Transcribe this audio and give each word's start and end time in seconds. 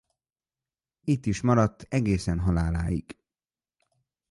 Itt 1.03 1.25
is 1.25 1.41
maradt 1.41 1.85
egészen 1.89 2.39
haláláig. 2.39 3.17